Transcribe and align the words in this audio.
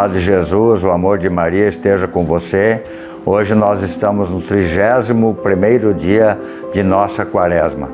paz 0.00 0.12
de 0.14 0.20
Jesus, 0.22 0.82
o 0.82 0.90
amor 0.90 1.18
de 1.18 1.28
Maria 1.28 1.68
esteja 1.68 2.08
com 2.08 2.24
você. 2.24 2.82
Hoje 3.26 3.54
nós 3.54 3.82
estamos 3.82 4.30
no 4.30 4.40
31 4.40 5.92
dia 5.92 6.38
de 6.72 6.82
nossa 6.82 7.26
quaresma. 7.26 7.90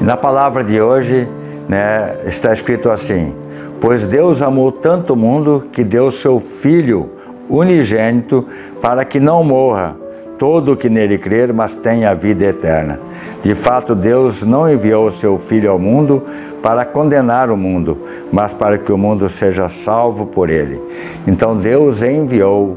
E 0.00 0.02
na 0.02 0.16
palavra 0.16 0.64
de 0.64 0.82
hoje 0.82 1.28
né, 1.68 2.16
está 2.24 2.52
escrito 2.52 2.90
assim: 2.90 3.32
Pois 3.80 4.04
Deus 4.04 4.42
amou 4.42 4.72
tanto 4.72 5.12
o 5.12 5.16
mundo 5.16 5.68
que 5.70 5.84
deu 5.84 6.10
seu 6.10 6.40
Filho 6.40 7.08
unigênito 7.48 8.44
para 8.80 9.04
que 9.04 9.20
não 9.20 9.44
morra 9.44 9.94
todo 10.38 10.72
o 10.72 10.76
que 10.76 10.88
nele 10.88 11.18
crer, 11.18 11.52
mas 11.52 11.74
tenha 11.76 12.10
a 12.10 12.14
vida 12.14 12.44
eterna. 12.44 13.00
De 13.42 13.54
fato, 13.54 13.94
Deus 13.94 14.42
não 14.42 14.70
enviou 14.70 15.08
o 15.08 15.10
seu 15.10 15.36
Filho 15.36 15.70
ao 15.70 15.78
mundo 15.78 16.22
para 16.62 16.84
condenar 16.84 17.50
o 17.50 17.56
mundo, 17.56 17.98
mas 18.32 18.54
para 18.54 18.78
que 18.78 18.92
o 18.92 18.98
mundo 18.98 19.28
seja 19.28 19.68
salvo 19.68 20.26
por 20.26 20.48
ele. 20.48 20.80
Então, 21.26 21.56
Deus 21.56 22.02
enviou 22.02 22.76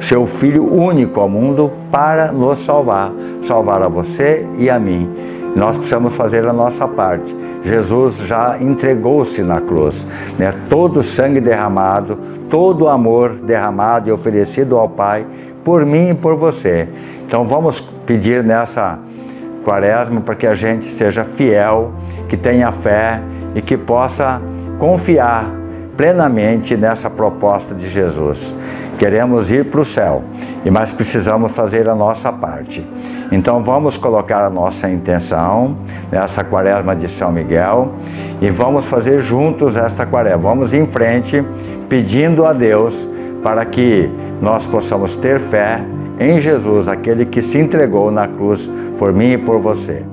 seu 0.00 0.26
Filho 0.26 0.72
único 0.72 1.20
ao 1.20 1.28
mundo 1.28 1.70
para 1.90 2.32
nos 2.32 2.58
salvar, 2.64 3.12
salvar 3.46 3.82
a 3.82 3.88
você 3.88 4.46
e 4.58 4.68
a 4.68 4.78
mim. 4.78 5.08
Nós 5.54 5.76
precisamos 5.76 6.14
fazer 6.14 6.46
a 6.48 6.52
nossa 6.52 6.88
parte. 6.88 7.34
Jesus 7.62 8.18
já 8.18 8.58
entregou-se 8.60 9.40
na 9.42 9.60
cruz. 9.60 10.04
Né? 10.36 10.52
Todo 10.68 10.98
o 10.98 11.02
sangue 11.02 11.40
derramado, 11.40 12.18
todo 12.50 12.86
o 12.86 12.88
amor 12.88 13.34
derramado 13.34 14.08
e 14.08 14.12
oferecido 14.12 14.76
ao 14.76 14.88
Pai 14.88 15.24
por 15.64 15.84
mim 15.84 16.10
e 16.10 16.14
por 16.14 16.36
você. 16.36 16.88
Então 17.26 17.46
vamos 17.46 17.80
pedir 18.06 18.44
nessa 18.44 18.98
quaresma 19.64 20.20
para 20.20 20.34
que 20.34 20.46
a 20.46 20.54
gente 20.54 20.84
seja 20.84 21.24
fiel, 21.24 21.92
que 22.28 22.36
tenha 22.36 22.70
fé 22.70 23.20
e 23.54 23.62
que 23.62 23.76
possa 23.76 24.40
confiar 24.78 25.46
plenamente 25.96 26.76
nessa 26.76 27.08
proposta 27.08 27.74
de 27.74 27.88
Jesus. 27.88 28.54
Queremos 28.98 29.50
ir 29.50 29.64
para 29.70 29.80
o 29.80 29.84
céu, 29.84 30.22
mas 30.70 30.92
precisamos 30.92 31.52
fazer 31.52 31.88
a 31.88 31.94
nossa 31.94 32.32
parte. 32.32 32.86
Então 33.32 33.62
vamos 33.62 33.96
colocar 33.96 34.44
a 34.44 34.50
nossa 34.50 34.88
intenção 34.88 35.76
nessa 36.12 36.44
quaresma 36.44 36.94
de 36.94 37.08
São 37.08 37.32
Miguel 37.32 37.92
e 38.40 38.50
vamos 38.50 38.84
fazer 38.84 39.20
juntos 39.20 39.76
esta 39.76 40.06
quaresma. 40.06 40.38
Vamos 40.38 40.72
em 40.72 40.86
frente 40.86 41.44
pedindo 41.88 42.44
a 42.44 42.52
Deus 42.52 43.08
para 43.42 43.64
que 43.64 44.10
nós 44.40 44.66
possamos 44.66 45.16
ter 45.16 45.38
fé 45.38 45.84
em 46.18 46.40
Jesus, 46.40 46.88
aquele 46.88 47.24
que 47.24 47.42
se 47.42 47.58
entregou 47.58 48.10
na 48.10 48.28
cruz 48.28 48.68
por 48.98 49.12
mim 49.12 49.32
e 49.32 49.38
por 49.38 49.58
você. 49.58 50.04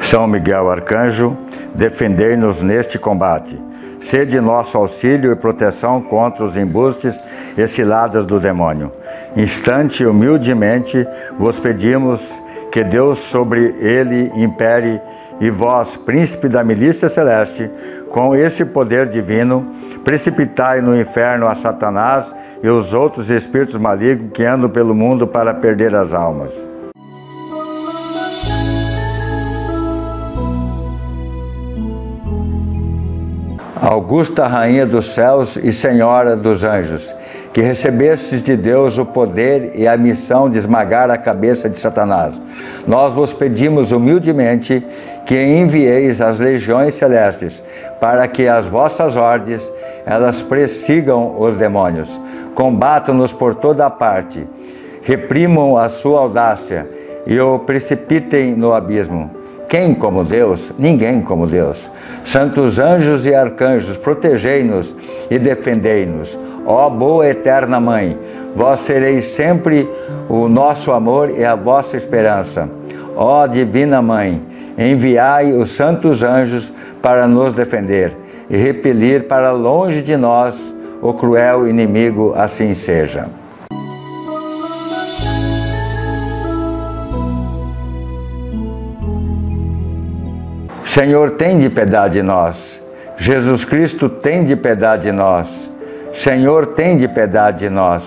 São 0.00 0.26
Miguel 0.26 0.70
Arcanjo, 0.70 1.36
defendei-nos 1.74 2.62
neste 2.62 2.98
combate. 2.98 3.60
Sede 4.00 4.40
nosso 4.40 4.78
auxílio 4.78 5.32
e 5.32 5.36
proteção 5.36 6.00
contra 6.00 6.44
os 6.44 6.56
embustes 6.56 7.20
e 7.56 7.66
ciladas 7.66 8.24
do 8.24 8.40
demônio. 8.40 8.90
Instante 9.36 10.02
e 10.02 10.06
humildemente 10.06 11.06
vos 11.36 11.60
pedimos 11.60 12.40
que 12.72 12.84
Deus 12.84 13.18
sobre 13.18 13.74
ele 13.80 14.32
impere 14.36 15.00
e 15.40 15.50
vós, 15.50 15.96
príncipe 15.96 16.48
da 16.48 16.64
milícia 16.64 17.08
celeste, 17.08 17.70
com 18.10 18.34
esse 18.34 18.64
poder 18.64 19.08
divino, 19.08 19.66
precipitai 20.04 20.80
no 20.80 20.98
inferno 20.98 21.46
a 21.46 21.54
Satanás 21.54 22.34
e 22.62 22.68
os 22.68 22.94
outros 22.94 23.30
espíritos 23.30 23.76
malignos 23.76 24.32
que 24.32 24.44
andam 24.44 24.68
pelo 24.68 24.94
mundo 24.94 25.26
para 25.26 25.54
perder 25.54 25.94
as 25.94 26.12
almas. 26.12 26.50
Augusta 33.80 34.46
Rainha 34.46 34.84
dos 34.84 35.14
céus 35.14 35.56
e 35.56 35.72
Senhora 35.72 36.36
dos 36.36 36.64
anjos, 36.64 37.14
que 37.52 37.62
recebestes 37.62 38.42
de 38.42 38.56
Deus 38.56 38.98
o 38.98 39.06
poder 39.06 39.72
e 39.74 39.86
a 39.86 39.96
missão 39.96 40.50
de 40.50 40.58
esmagar 40.58 41.10
a 41.10 41.16
cabeça 41.16 41.70
de 41.70 41.78
Satanás, 41.78 42.34
nós 42.86 43.14
vos 43.14 43.32
pedimos 43.32 43.92
humildemente 43.92 44.84
que 45.28 45.40
envieis 45.40 46.20
as 46.20 46.38
legiões 46.38 46.94
celestes 46.94 47.62
para 48.00 48.26
que 48.26 48.48
as 48.48 48.66
vossas 48.66 49.16
ordens 49.16 49.62
elas 50.04 50.42
persigam 50.42 51.38
os 51.38 51.54
demônios, 51.54 52.08
combatam-nos 52.54 53.32
por 53.32 53.54
toda 53.54 53.88
parte, 53.88 54.44
reprimam 55.02 55.76
a 55.76 55.88
sua 55.88 56.18
audácia 56.20 56.88
e 57.24 57.38
o 57.38 57.60
precipitem 57.60 58.56
no 58.56 58.72
abismo 58.72 59.38
quem 59.68 59.94
como 59.94 60.24
Deus? 60.24 60.72
Ninguém 60.78 61.20
como 61.20 61.46
Deus. 61.46 61.90
Santos 62.24 62.78
anjos 62.78 63.26
e 63.26 63.34
arcanjos, 63.34 63.98
protegei-nos 63.98 64.94
e 65.30 65.38
defendei-nos. 65.38 66.36
Ó 66.64 66.88
boa 66.88 67.28
eterna 67.28 67.78
Mãe, 67.78 68.16
vós 68.56 68.80
sereis 68.80 69.26
sempre 69.26 69.86
o 70.26 70.48
nosso 70.48 70.90
amor 70.90 71.30
e 71.30 71.44
a 71.44 71.54
vossa 71.54 71.98
esperança. 71.98 72.66
Ó 73.14 73.46
divina 73.46 74.00
Mãe, 74.00 74.40
enviai 74.78 75.52
os 75.52 75.70
santos 75.72 76.22
anjos 76.22 76.72
para 77.02 77.26
nos 77.26 77.52
defender 77.52 78.16
e 78.48 78.56
repelir 78.56 79.24
para 79.24 79.50
longe 79.50 80.02
de 80.02 80.16
nós 80.16 80.54
o 81.02 81.12
cruel 81.12 81.68
inimigo, 81.68 82.32
assim 82.36 82.72
seja. 82.74 83.24
Senhor, 90.84 91.32
tem 91.32 91.58
de 91.58 91.68
piedade 91.68 92.14
de 92.14 92.22
nós. 92.22 92.80
Jesus 93.16 93.64
Cristo, 93.64 94.08
tem 94.08 94.44
de 94.44 94.56
piedade 94.56 95.02
de 95.04 95.12
nós. 95.12 95.70
Senhor, 96.14 96.66
tem 96.66 96.96
de 96.96 97.06
piedade 97.06 97.58
de 97.58 97.68
nós. 97.68 98.02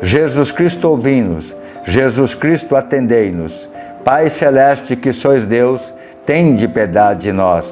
Jesus 0.00 0.50
Cristo, 0.50 0.88
ouvi-nos. 0.88 1.54
Jesus 1.84 2.34
Cristo, 2.34 2.74
atendei-nos. 2.74 3.68
Pai 4.04 4.28
Celeste, 4.28 4.96
que 4.96 5.12
sois 5.12 5.46
Deus, 5.46 5.94
tem 6.24 6.54
de 6.54 6.68
piedade 6.68 7.20
de 7.20 7.32
nós. 7.32 7.64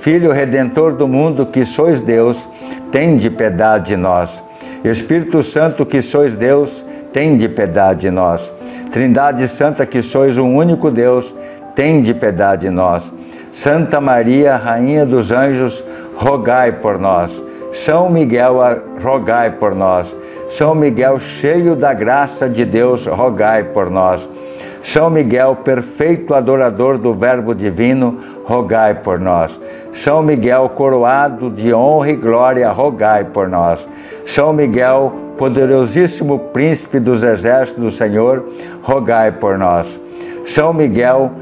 Filho 0.00 0.32
Redentor 0.32 0.92
do 0.92 1.08
mundo, 1.08 1.46
que 1.46 1.64
sois 1.64 2.00
Deus, 2.00 2.48
tem 2.90 3.16
de 3.16 3.30
piedade 3.30 3.86
de 3.86 3.96
nós. 3.96 4.42
Espírito 4.84 5.42
Santo, 5.42 5.84
que 5.84 6.00
sois 6.00 6.34
Deus, 6.34 6.84
tem 7.12 7.36
de 7.36 7.48
piedade 7.48 8.02
de 8.02 8.10
nós. 8.10 8.52
Trindade 8.90 9.46
Santa, 9.48 9.84
que 9.84 10.02
sois 10.02 10.38
um 10.38 10.54
único 10.54 10.90
Deus, 10.90 11.34
tem 11.74 12.00
de 12.00 12.14
piedade 12.14 12.62
de 12.62 12.70
nós. 12.70 13.12
Santa 13.52 14.00
Maria, 14.00 14.56
Rainha 14.56 15.04
dos 15.04 15.32
Anjos, 15.32 15.82
rogai 16.16 16.72
por 16.72 16.98
nós. 16.98 17.30
São 17.72 18.08
Miguel, 18.08 18.56
rogai 19.02 19.50
por 19.50 19.74
nós. 19.74 20.06
São 20.48 20.74
Miguel, 20.74 21.20
cheio 21.20 21.76
da 21.76 21.92
graça 21.92 22.48
de 22.48 22.64
Deus, 22.64 23.06
rogai 23.06 23.64
por 23.64 23.90
nós. 23.90 24.26
São 24.88 25.10
Miguel, 25.10 25.54
perfeito 25.56 26.32
adorador 26.32 26.96
do 26.96 27.12
Verbo 27.12 27.54
Divino, 27.54 28.16
rogai 28.46 28.94
por 28.94 29.20
nós. 29.20 29.60
São 29.92 30.22
Miguel, 30.22 30.70
coroado 30.70 31.50
de 31.50 31.74
honra 31.74 32.08
e 32.08 32.16
glória, 32.16 32.72
rogai 32.72 33.22
por 33.22 33.50
nós. 33.50 33.86
São 34.24 34.50
Miguel, 34.50 35.12
poderosíssimo 35.36 36.38
príncipe 36.54 36.98
dos 36.98 37.22
exércitos 37.22 37.84
do 37.84 37.90
Senhor, 37.90 38.48
rogai 38.82 39.30
por 39.30 39.58
nós. 39.58 39.86
São 40.46 40.72
Miguel, 40.72 41.32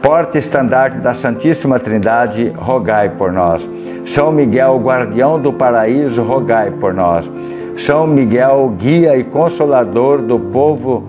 porta-estandarte 0.00 0.98
da 0.98 1.14
Santíssima 1.14 1.80
Trindade, 1.80 2.52
rogai 2.56 3.08
por 3.08 3.32
nós. 3.32 3.68
São 4.06 4.30
Miguel, 4.30 4.78
guardião 4.78 5.36
do 5.36 5.52
paraíso, 5.52 6.22
rogai 6.22 6.70
por 6.70 6.94
nós. 6.94 7.28
São 7.76 8.06
Miguel, 8.06 8.72
guia 8.78 9.16
e 9.16 9.24
consolador 9.24 10.22
do 10.22 10.38
povo 10.38 11.08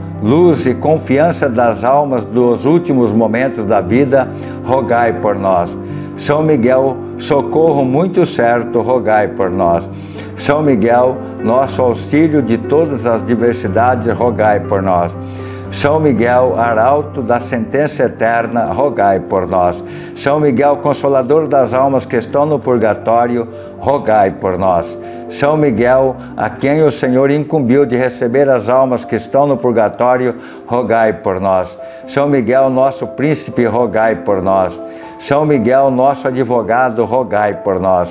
luz 0.21 0.65
e 0.67 0.73
confiança 0.73 1.49
das 1.49 1.83
almas 1.83 2.23
dos 2.23 2.65
últimos 2.65 3.11
momentos 3.11 3.65
da 3.65 3.81
vida, 3.81 4.27
rogai 4.63 5.13
por 5.13 5.35
nós. 5.35 5.69
São 6.17 6.43
Miguel, 6.43 6.95
socorro 7.17 7.83
muito 7.83 8.25
certo, 8.25 8.81
rogai 8.81 9.29
por 9.29 9.49
nós. 9.49 9.89
São 10.37 10.61
Miguel, 10.61 11.17
nosso 11.43 11.81
auxílio 11.81 12.41
de 12.41 12.57
todas 12.57 13.05
as 13.05 13.25
diversidades, 13.25 14.15
rogai 14.15 14.59
por 14.59 14.81
nós. 14.81 15.11
São 15.71 15.99
Miguel, 15.99 16.55
arauto 16.59 17.21
da 17.21 17.39
sentença 17.39 18.03
eterna, 18.03 18.65
rogai 18.65 19.21
por 19.21 19.47
nós. 19.47 19.81
São 20.17 20.39
Miguel, 20.39 20.77
consolador 20.77 21.47
das 21.47 21.73
almas 21.73 22.05
que 22.05 22.17
estão 22.17 22.45
no 22.45 22.59
purgatório, 22.59 23.47
rogai 23.79 24.31
por 24.31 24.57
nós. 24.57 24.85
São 25.31 25.55
Miguel, 25.55 26.15
a 26.35 26.49
quem 26.49 26.83
o 26.83 26.91
Senhor 26.91 27.31
incumbiu 27.31 27.85
de 27.85 27.95
receber 27.95 28.49
as 28.49 28.67
almas 28.67 29.05
que 29.05 29.15
estão 29.15 29.47
no 29.47 29.57
purgatório, 29.57 30.35
rogai 30.67 31.13
por 31.13 31.39
nós. 31.39 31.69
São 32.07 32.27
Miguel, 32.27 32.69
nosso 32.69 33.07
príncipe, 33.07 33.65
rogai 33.65 34.15
por 34.17 34.41
nós. 34.41 34.79
São 35.19 35.45
Miguel, 35.45 35.89
nosso 35.89 36.27
advogado, 36.27 37.05
rogai 37.05 37.55
por 37.63 37.79
nós. 37.79 38.09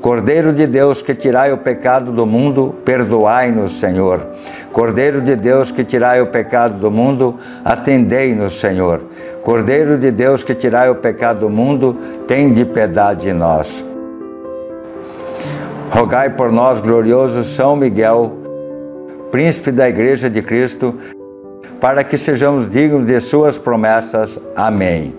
Cordeiro 0.00 0.52
de 0.52 0.66
Deus 0.66 1.00
que 1.00 1.14
tirai 1.14 1.52
o 1.52 1.58
pecado 1.58 2.10
do 2.10 2.26
mundo, 2.26 2.74
perdoai-nos, 2.84 3.78
Senhor. 3.78 4.20
Cordeiro 4.72 5.20
de 5.20 5.36
Deus 5.36 5.70
que 5.70 5.84
tirai 5.84 6.20
o 6.20 6.26
pecado 6.26 6.74
do 6.78 6.90
mundo, 6.90 7.38
atendei-nos, 7.64 8.58
Senhor. 8.58 9.00
Cordeiro 9.42 9.98
de 9.98 10.10
Deus 10.10 10.42
que 10.42 10.54
tirai 10.54 10.90
o 10.90 10.96
pecado 10.96 11.40
do 11.40 11.50
mundo, 11.50 11.96
tem 12.26 12.52
de 12.52 12.64
piedade 12.64 13.20
de 13.20 13.32
nós. 13.32 13.91
Rogai 15.92 16.30
por 16.30 16.50
nós, 16.50 16.80
glorioso 16.80 17.44
São 17.44 17.76
Miguel, 17.76 18.32
príncipe 19.30 19.70
da 19.70 19.86
Igreja 19.86 20.30
de 20.30 20.40
Cristo, 20.40 20.98
para 21.78 22.02
que 22.02 22.16
sejamos 22.16 22.70
dignos 22.70 23.06
de 23.06 23.20
suas 23.20 23.58
promessas. 23.58 24.38
Amém. 24.56 25.14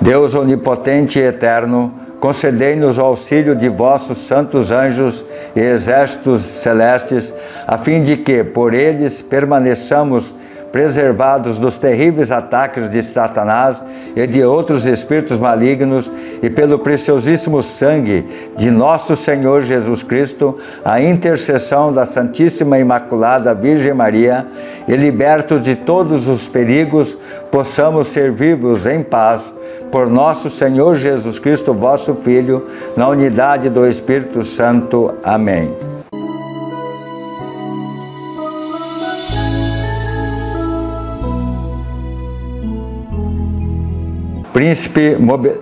Deus 0.00 0.34
onipotente 0.34 1.20
e 1.20 1.22
eterno, 1.22 1.94
concedei-nos 2.18 2.98
o 2.98 3.02
auxílio 3.02 3.54
de 3.54 3.68
vossos 3.68 4.26
santos 4.26 4.72
anjos 4.72 5.24
e 5.54 5.60
exércitos 5.60 6.42
celestes, 6.42 7.32
a 7.68 7.78
fim 7.78 8.02
de 8.02 8.16
que, 8.16 8.42
por 8.42 8.74
eles, 8.74 9.22
permaneçamos 9.22 10.34
preservados 10.72 11.58
dos 11.58 11.76
terríveis 11.78 12.30
ataques 12.30 12.90
de 12.90 13.02
Satanás 13.02 13.82
e 14.14 14.26
de 14.26 14.44
outros 14.44 14.86
espíritos 14.86 15.38
malignos, 15.38 16.10
e 16.42 16.48
pelo 16.48 16.78
preciosíssimo 16.78 17.62
sangue 17.62 18.26
de 18.56 18.70
nosso 18.70 19.16
Senhor 19.16 19.62
Jesus 19.62 20.02
Cristo, 20.02 20.58
a 20.84 21.00
intercessão 21.00 21.92
da 21.92 22.06
Santíssima 22.06 22.78
Imaculada 22.78 23.54
Virgem 23.54 23.92
Maria, 23.92 24.46
e 24.86 24.96
libertos 24.96 25.62
de 25.62 25.76
todos 25.76 26.26
os 26.26 26.48
perigos, 26.48 27.16
possamos 27.50 28.08
servir-vos 28.08 28.86
em 28.86 29.02
paz 29.02 29.42
por 29.90 30.08
nosso 30.08 30.48
Senhor 30.50 30.96
Jesus 30.96 31.38
Cristo, 31.38 31.74
vosso 31.74 32.14
Filho, 32.14 32.66
na 32.96 33.08
unidade 33.08 33.68
do 33.68 33.86
Espírito 33.86 34.44
Santo. 34.44 35.14
Amém. 35.22 35.89
Príncipe 44.60 45.16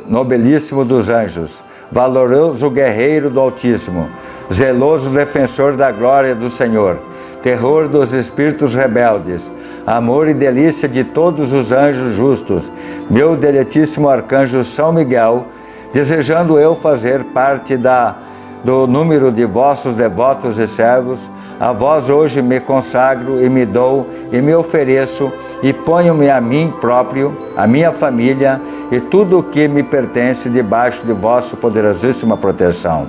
nobilíssimo 0.08 0.84
dos 0.84 1.08
anjos, 1.08 1.62
valoroso 1.88 2.68
guerreiro 2.68 3.30
do 3.30 3.38
Altíssimo, 3.38 4.08
zeloso 4.52 5.08
defensor 5.10 5.76
da 5.76 5.92
glória 5.92 6.34
do 6.34 6.50
Senhor, 6.50 6.98
terror 7.40 7.86
dos 7.86 8.12
espíritos 8.12 8.74
rebeldes, 8.74 9.40
amor 9.86 10.26
e 10.26 10.34
delícia 10.34 10.88
de 10.88 11.04
todos 11.04 11.52
os 11.52 11.70
anjos 11.70 12.16
justos, 12.16 12.68
meu 13.08 13.36
deletíssimo 13.36 14.08
arcanjo 14.08 14.64
São 14.64 14.92
Miguel, 14.92 15.46
desejando 15.92 16.58
eu 16.58 16.74
fazer 16.74 17.22
parte 17.26 17.76
da, 17.76 18.16
do 18.64 18.88
número 18.88 19.30
de 19.30 19.44
vossos 19.44 19.94
devotos 19.94 20.58
e 20.58 20.66
servos, 20.66 21.20
a 21.60 21.72
vós 21.72 22.08
hoje 22.08 22.40
me 22.40 22.60
consagro 22.60 23.44
e 23.44 23.48
me 23.48 23.66
dou 23.66 24.06
e 24.32 24.40
me 24.40 24.54
ofereço 24.54 25.32
e 25.60 25.72
ponho-me 25.72 26.30
a 26.30 26.40
mim 26.40 26.72
próprio, 26.80 27.36
a 27.56 27.66
minha 27.66 27.90
família 27.90 28.60
e 28.90 29.00
tudo 29.00 29.38
o 29.38 29.42
que 29.42 29.68
me 29.68 29.82
pertence 29.82 30.48
debaixo 30.48 31.04
de 31.04 31.12
vossa 31.12 31.56
poderosíssima 31.56 32.36
proteção. 32.36 33.08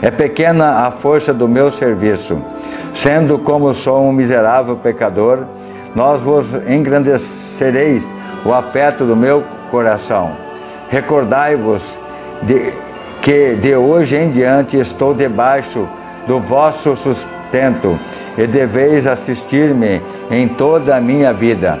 É 0.00 0.10
pequena 0.10 0.86
a 0.86 0.90
força 0.90 1.32
do 1.32 1.48
meu 1.48 1.70
serviço, 1.70 2.42
sendo 2.94 3.38
como 3.38 3.72
sou 3.72 4.02
um 4.02 4.12
miserável 4.12 4.76
pecador, 4.76 5.44
nós 5.94 6.20
vos 6.20 6.54
engrandecereis 6.66 8.06
o 8.44 8.52
afeto 8.52 9.04
do 9.04 9.14
meu 9.14 9.44
coração. 9.70 10.32
Recordai-vos 10.88 11.82
de, 12.42 12.72
que 13.20 13.54
de 13.54 13.76
hoje 13.76 14.16
em 14.16 14.30
diante 14.30 14.76
estou 14.78 15.14
debaixo 15.14 15.88
do 16.26 16.40
vosso 16.40 16.96
sustento 16.96 17.98
e 18.36 18.46
deveis 18.46 19.06
assistir-me 19.06 20.02
em 20.30 20.48
toda 20.48 20.96
a 20.96 21.00
minha 21.00 21.32
vida 21.32 21.80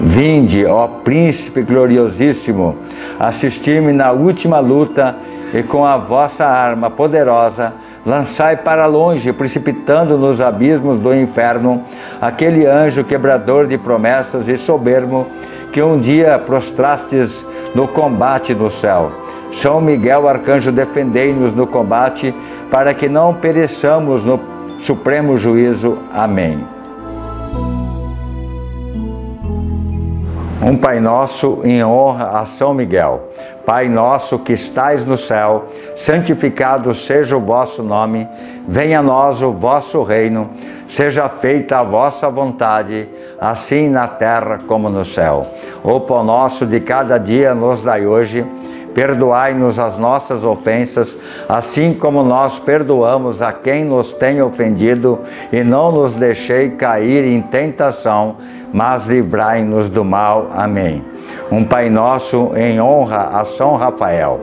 Vinde, 0.00 0.64
ó 0.64 0.88
príncipe 0.88 1.60
gloriosíssimo, 1.60 2.74
assistir-me 3.18 3.92
na 3.92 4.10
última 4.12 4.58
luta 4.58 5.14
e 5.52 5.62
com 5.62 5.84
a 5.84 5.98
vossa 5.98 6.46
arma 6.46 6.88
poderosa 6.88 7.74
lançai 8.06 8.56
para 8.56 8.86
longe, 8.86 9.30
precipitando 9.30 10.16
nos 10.16 10.40
abismos 10.40 10.98
do 10.98 11.14
inferno, 11.14 11.82
aquele 12.18 12.64
anjo 12.64 13.04
quebrador 13.04 13.66
de 13.66 13.76
promessas 13.76 14.48
e 14.48 14.56
soberbo 14.56 15.26
que 15.70 15.82
um 15.82 16.00
dia 16.00 16.38
prostrastes 16.38 17.44
no 17.74 17.86
combate 17.86 18.54
no 18.54 18.70
céu. 18.70 19.12
São 19.52 19.82
Miguel 19.82 20.26
Arcanjo, 20.26 20.72
defendei-nos 20.72 21.52
no 21.52 21.66
combate, 21.66 22.34
para 22.70 22.94
que 22.94 23.08
não 23.08 23.34
pereçamos 23.34 24.24
no 24.24 24.40
supremo 24.80 25.36
juízo. 25.36 25.98
Amém. 26.10 26.79
Um 30.62 30.76
Pai 30.76 31.00
Nosso 31.00 31.62
em 31.64 31.82
honra 31.82 32.38
a 32.38 32.44
São 32.44 32.74
Miguel. 32.74 33.30
Pai 33.64 33.88
nosso 33.88 34.38
que 34.38 34.52
estais 34.52 35.04
no 35.04 35.16
céu, 35.16 35.66
santificado 35.96 36.92
seja 36.92 37.36
o 37.36 37.40
vosso 37.40 37.82
nome, 37.82 38.28
venha 38.66 38.98
a 38.98 39.02
nós 39.02 39.40
o 39.42 39.52
vosso 39.52 40.02
reino, 40.02 40.50
seja 40.88 41.28
feita 41.28 41.78
a 41.78 41.84
vossa 41.84 42.28
vontade, 42.28 43.08
assim 43.40 43.88
na 43.88 44.06
terra 44.08 44.58
como 44.66 44.90
no 44.90 45.04
céu. 45.04 45.46
O 45.82 46.00
pão 46.00 46.24
nosso 46.24 46.66
de 46.66 46.80
cada 46.80 47.16
dia 47.16 47.54
nos 47.54 47.82
dai 47.82 48.06
hoje, 48.06 48.44
perdoai-nos 48.94 49.78
as 49.78 49.96
nossas 49.96 50.44
ofensas, 50.44 51.16
assim 51.48 51.94
como 51.94 52.22
nós 52.22 52.58
perdoamos 52.58 53.40
a 53.42 53.52
quem 53.52 53.84
nos 53.84 54.12
tem 54.12 54.42
ofendido, 54.42 55.20
e 55.52 55.62
não 55.62 55.92
nos 55.92 56.12
deixei 56.12 56.70
cair 56.70 57.24
em 57.24 57.40
tentação, 57.40 58.36
mas 58.72 59.06
livrai-nos 59.06 59.88
do 59.88 60.04
mal. 60.04 60.50
Amém. 60.54 61.04
Um 61.50 61.64
Pai 61.64 61.90
Nosso 61.90 62.52
em 62.56 62.80
honra 62.80 63.30
a 63.32 63.44
São 63.44 63.76
Rafael. 63.76 64.40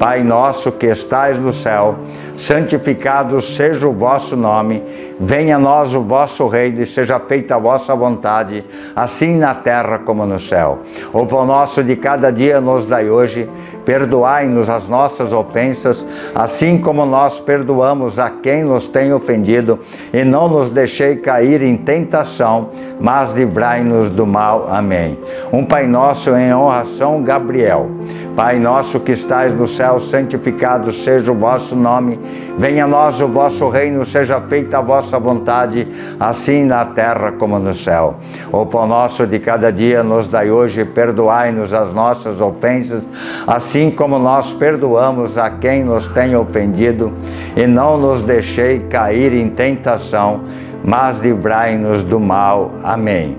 Pai 0.00 0.24
nosso 0.24 0.72
que 0.72 0.86
estais 0.86 1.38
no 1.38 1.52
céu, 1.52 1.94
santificado 2.40 3.40
seja 3.42 3.86
o 3.86 3.92
vosso 3.92 4.34
nome, 4.36 4.82
venha 5.20 5.56
a 5.56 5.58
nós 5.58 5.94
o 5.94 6.00
vosso 6.00 6.46
reino 6.46 6.82
e 6.82 6.86
seja 6.86 7.20
feita 7.20 7.54
a 7.54 7.58
vossa 7.58 7.94
vontade, 7.94 8.64
assim 8.96 9.36
na 9.36 9.54
terra 9.54 9.98
como 9.98 10.24
no 10.24 10.40
céu. 10.40 10.78
O 11.12 11.26
pão 11.26 11.44
nosso 11.44 11.84
de 11.84 11.96
cada 11.96 12.30
dia 12.30 12.60
nos 12.60 12.86
dai 12.86 13.10
hoje, 13.10 13.48
perdoai-nos 13.84 14.70
as 14.70 14.88
nossas 14.88 15.32
ofensas, 15.32 16.04
assim 16.34 16.78
como 16.78 17.04
nós 17.04 17.38
perdoamos 17.40 18.18
a 18.18 18.30
quem 18.30 18.64
nos 18.64 18.88
tem 18.88 19.12
ofendido, 19.12 19.78
e 20.12 20.24
não 20.24 20.48
nos 20.48 20.70
deixei 20.70 21.16
cair 21.16 21.62
em 21.62 21.76
tentação, 21.76 22.70
mas 23.00 23.32
livrai-nos 23.32 24.08
do 24.08 24.26
mal. 24.26 24.66
Amém. 24.70 25.18
Um 25.52 25.64
Pai 25.64 25.86
nosso 25.86 26.30
em 26.30 26.50
São 26.96 27.22
Gabriel. 27.22 27.88
Pai 28.36 28.58
nosso 28.58 29.00
que 29.00 29.12
estais 29.12 29.52
no 29.52 29.66
céu, 29.66 30.00
santificado 30.00 30.92
seja 30.92 31.30
o 31.32 31.34
vosso 31.34 31.74
nome. 31.74 32.18
Venha 32.58 32.84
a 32.84 32.86
nós 32.86 33.20
o 33.20 33.28
vosso 33.28 33.68
reino, 33.68 34.04
seja 34.04 34.40
feita 34.40 34.78
a 34.78 34.80
vossa 34.82 35.18
vontade, 35.18 35.88
assim 36.18 36.64
na 36.64 36.84
terra 36.84 37.32
como 37.32 37.58
no 37.58 37.74
céu. 37.74 38.16
O 38.52 38.66
pão 38.66 38.86
nosso 38.86 39.26
de 39.26 39.38
cada 39.38 39.72
dia 39.72 40.02
nos 40.02 40.28
dai 40.28 40.50
hoje, 40.50 40.84
perdoai-nos 40.84 41.72
as 41.72 41.92
nossas 41.94 42.40
ofensas, 42.40 43.08
assim 43.46 43.90
como 43.90 44.18
nós 44.18 44.52
perdoamos 44.52 45.38
a 45.38 45.48
quem 45.48 45.84
nos 45.84 46.06
tem 46.08 46.36
ofendido, 46.36 47.12
e 47.56 47.66
não 47.66 47.96
nos 47.96 48.20
deixei 48.22 48.80
cair 48.80 49.32
em 49.32 49.48
tentação, 49.48 50.42
mas 50.84 51.18
livrai-nos 51.18 52.02
do 52.02 52.20
mal. 52.20 52.72
Amém. 52.82 53.38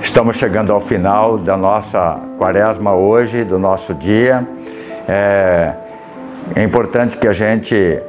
Estamos 0.00 0.36
chegando 0.36 0.72
ao 0.72 0.80
final 0.80 1.38
da 1.38 1.56
nossa 1.56 2.18
quaresma 2.38 2.94
hoje, 2.94 3.44
do 3.44 3.58
nosso 3.58 3.94
dia. 3.94 4.46
É, 5.06 5.74
é 6.56 6.62
importante 6.62 7.16
que 7.16 7.28
a 7.28 7.32
gente 7.32 8.02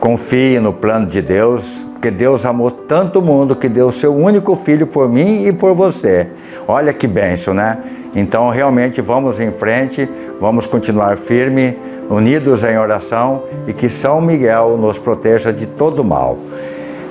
confie 0.00 0.58
no 0.60 0.72
plano 0.72 1.06
de 1.06 1.20
Deus, 1.20 1.84
porque 1.92 2.10
Deus 2.10 2.46
amou 2.46 2.70
tanto 2.70 3.18
o 3.18 3.22
mundo 3.22 3.56
que 3.56 3.68
deu 3.68 3.88
o 3.88 3.92
seu 3.92 4.14
único 4.14 4.54
filho 4.54 4.86
por 4.86 5.08
mim 5.08 5.46
e 5.46 5.52
por 5.52 5.74
você. 5.74 6.28
Olha 6.66 6.92
que 6.92 7.06
benção, 7.06 7.52
né? 7.52 7.78
Então, 8.14 8.50
realmente, 8.50 9.00
vamos 9.00 9.40
em 9.40 9.50
frente, 9.50 10.08
vamos 10.40 10.66
continuar 10.66 11.16
firme, 11.16 11.76
unidos 12.08 12.62
em 12.64 12.78
oração 12.78 13.42
e 13.66 13.72
que 13.72 13.90
São 13.90 14.20
Miguel 14.20 14.78
nos 14.78 14.98
proteja 14.98 15.52
de 15.52 15.66
todo 15.66 16.04
mal. 16.04 16.38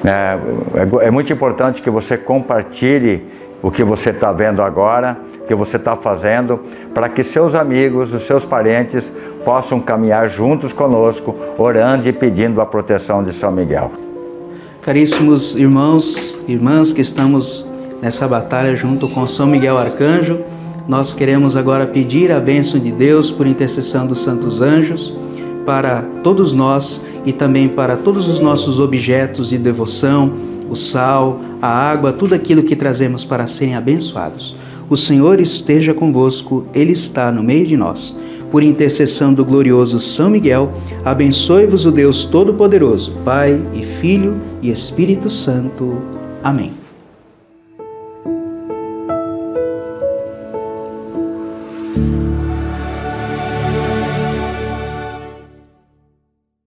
É, 0.05 1.03
é, 1.03 1.07
é 1.07 1.11
muito 1.11 1.33
importante 1.33 1.81
que 1.81 1.89
você 1.89 2.17
compartilhe 2.17 3.25
o 3.61 3.71
que 3.71 3.83
você 3.83 4.11
está 4.11 4.31
vendo 4.31 4.61
agora, 4.61 5.17
o 5.43 5.47
que 5.47 5.55
você 5.55 5.77
está 5.77 5.95
fazendo, 5.95 6.59
para 6.93 7.09
que 7.09 7.23
seus 7.23 7.55
amigos, 7.55 8.13
os 8.13 8.23
seus 8.23 8.45
parentes 8.45 9.11
possam 9.43 9.79
caminhar 9.79 10.29
juntos 10.29 10.71
conosco, 10.71 11.35
orando 11.57 12.07
e 12.07 12.13
pedindo 12.13 12.61
a 12.61 12.65
proteção 12.65 13.23
de 13.23 13.33
São 13.33 13.51
Miguel. 13.51 13.91
Caríssimos 14.81 15.55
irmãos, 15.55 16.37
irmãs 16.47 16.93
que 16.93 17.01
estamos 17.01 17.67
nessa 18.01 18.27
batalha 18.27 18.75
junto 18.75 19.09
com 19.09 19.27
São 19.27 19.47
Miguel 19.47 19.77
Arcanjo, 19.77 20.39
nós 20.87 21.13
queremos 21.13 21.57
agora 21.57 21.85
pedir 21.85 22.31
a 22.31 22.39
bênção 22.39 22.79
de 22.79 22.91
Deus 22.91 23.29
por 23.29 23.45
intercessão 23.45 24.07
dos 24.07 24.21
santos 24.21 24.61
anjos 24.61 25.13
para 25.65 26.01
todos 26.23 26.53
nós 26.53 27.01
e 27.25 27.33
também 27.33 27.67
para 27.67 27.97
todos 27.97 28.29
os 28.29 28.39
nossos 28.39 28.79
objetos 28.79 29.49
de 29.49 29.57
devoção, 29.57 30.31
o 30.69 30.75
sal, 30.77 31.41
a 31.61 31.67
água, 31.67 32.13
tudo 32.13 32.35
aquilo 32.35 32.63
que 32.63 32.75
trazemos 32.75 33.25
para 33.25 33.47
serem 33.47 33.75
abençoados. 33.75 34.55
O 34.89 34.95
Senhor 34.95 35.41
esteja 35.41 35.93
convosco, 35.93 36.65
Ele 36.73 36.91
está 36.91 37.31
no 37.31 37.43
meio 37.43 37.67
de 37.67 37.75
nós. 37.75 38.15
Por 38.51 38.63
intercessão 38.63 39.33
do 39.33 39.43
glorioso 39.43 39.99
São 39.99 40.29
Miguel, 40.29 40.71
abençoe-vos 41.03 41.85
o 41.85 41.91
Deus 41.91 42.23
Todo-Poderoso, 42.23 43.11
Pai 43.25 43.61
e 43.73 43.83
Filho 43.83 44.39
e 44.61 44.69
Espírito 44.69 45.29
Santo. 45.29 46.01
Amém. 46.41 46.76